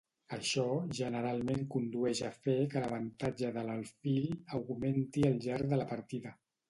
[0.35, 0.63] Això
[0.99, 4.27] generalment condueix a fer que l’avantatge de l’alfil
[4.61, 6.35] augmenti al llarg de la partida.